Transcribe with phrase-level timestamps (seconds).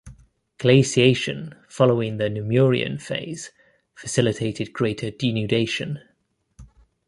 [0.57, 3.51] Glaciation following the Namurian phase
[3.93, 5.99] facilitated greater denudation.